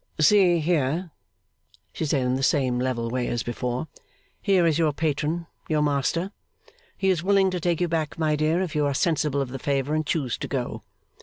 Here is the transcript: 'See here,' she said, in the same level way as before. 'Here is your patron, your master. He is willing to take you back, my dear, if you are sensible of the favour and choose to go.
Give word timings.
'See 0.19 0.57
here,' 0.57 1.11
she 1.93 2.05
said, 2.05 2.25
in 2.25 2.33
the 2.35 2.41
same 2.41 2.79
level 2.79 3.11
way 3.11 3.27
as 3.27 3.43
before. 3.43 3.87
'Here 4.41 4.65
is 4.65 4.79
your 4.79 4.91
patron, 4.93 5.45
your 5.69 5.83
master. 5.83 6.31
He 6.97 7.11
is 7.11 7.21
willing 7.21 7.51
to 7.51 7.59
take 7.59 7.79
you 7.79 7.87
back, 7.87 8.17
my 8.17 8.35
dear, 8.35 8.63
if 8.63 8.75
you 8.75 8.87
are 8.87 8.95
sensible 8.95 9.41
of 9.41 9.49
the 9.49 9.59
favour 9.59 9.93
and 9.93 10.03
choose 10.03 10.39
to 10.39 10.47
go. 10.47 10.81